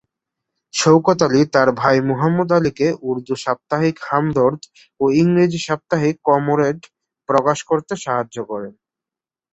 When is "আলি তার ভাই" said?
1.27-1.97